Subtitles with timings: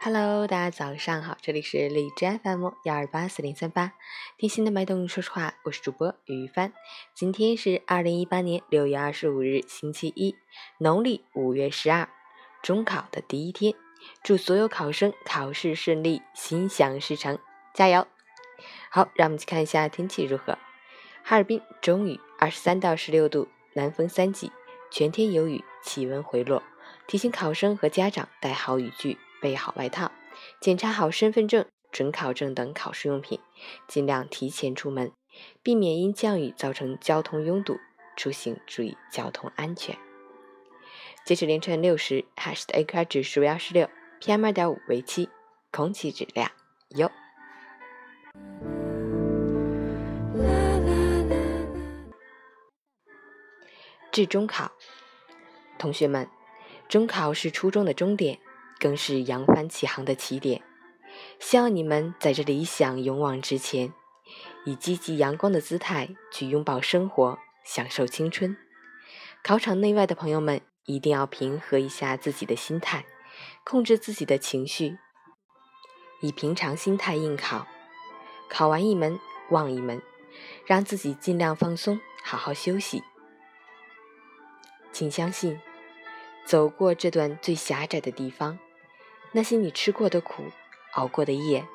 [0.00, 3.94] Hello，大家早上好，这里是荔枝 FM 幺二八四零三八，
[4.36, 6.72] 贴心的脉动，说实话，我是主播于帆。
[7.14, 10.36] 今天是二零一八年六月二十五日，星期一，
[10.78, 12.08] 农历五月十二，
[12.62, 13.74] 中考的第一天，
[14.22, 17.36] 祝所有考生考试顺利，心想事成，
[17.74, 18.06] 加油！
[18.90, 20.56] 好，让我们去看一下天气如何。
[21.24, 24.52] 哈尔滨中雨，二十三到十六度，南风三级，
[24.92, 26.62] 全天有雨，气温回落，
[27.08, 29.18] 提醒考生和家长带好雨具。
[29.40, 30.10] 备好外套，
[30.60, 33.40] 检查好身份证、准考证等考试用品，
[33.86, 35.12] 尽量提前出门，
[35.62, 37.78] 避免因降雨造成交通拥堵。
[38.16, 39.96] 出行注意交通安全。
[41.24, 43.88] 截止凌晨六时，海市的 AQI 指数为二十六
[44.20, 45.28] ，PM 二点五为七，
[45.70, 46.50] 空气质量
[46.96, 47.08] 优。
[54.10, 54.72] 至中考，
[55.78, 56.28] 同学们，
[56.88, 58.40] 中考是初中的终点。
[58.78, 60.62] 更是扬帆起航的起点，
[61.38, 63.92] 希望你们在这理想勇往直前，
[64.64, 68.56] 以积极阳光的姿态去拥抱生活，享受青春。
[69.42, 73.04] 考场内外的朋友们，一定要平和一下自己的心态，
[73.64, 74.98] 控制自己的情绪，
[76.20, 77.66] 以平常心态应考。
[78.48, 79.18] 考完一门
[79.50, 80.00] 忘一门，
[80.66, 83.02] 让自己尽量放松，好好休息。
[84.92, 85.60] 请相信，
[86.46, 88.58] 走过这段最狭窄的地方。
[89.32, 90.44] 那些你吃过的苦、
[90.94, 91.66] 熬过的夜、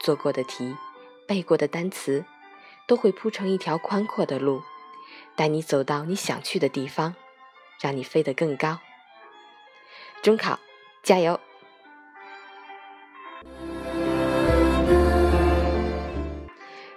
[0.00, 0.76] 做过的题、
[1.26, 2.24] 背过的单词，
[2.86, 4.62] 都会铺成一条宽阔的路，
[5.34, 7.14] 带你走到你想去的地方，
[7.80, 8.78] 让你飞得更高。
[10.22, 10.58] 中考，
[11.02, 11.40] 加油！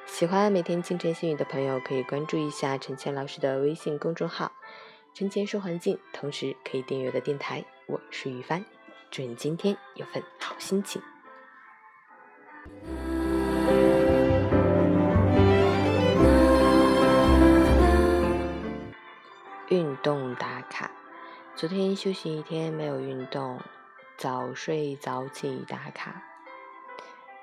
[0.06, 4.52] 喜欢每天清晨心语的朋友，可以关注一下陈谦老师的微信公众号
[5.16, 7.64] “陈谦说环境”，同时可以订阅我的电台。
[7.88, 8.64] 我是雨帆。
[9.12, 11.02] 祝你今天有份好心情。
[19.68, 20.90] 运动打卡，
[21.58, 23.60] 昨天休息一天没有运动，
[24.16, 26.24] 早睡早起打卡。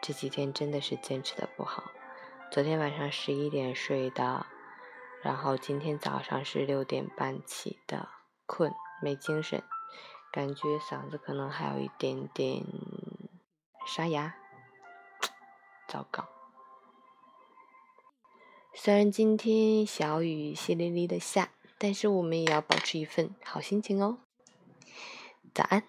[0.00, 1.84] 这几天真的是坚持的不好。
[2.50, 4.46] 昨天晚上十一点睡的，
[5.20, 8.08] 然后今天早上是六点半起的，
[8.46, 9.62] 困没精神。
[10.30, 12.64] 感觉嗓子可能还有一点点
[13.86, 14.34] 沙哑，
[15.88, 16.28] 糟糕。
[18.74, 24.18] 虽然今天小雨淅沥沥的下，但是我们也要保持一份好心情哦。
[25.54, 25.82] 早安。